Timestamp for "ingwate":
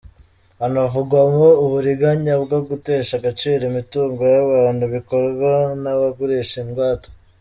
6.63-7.09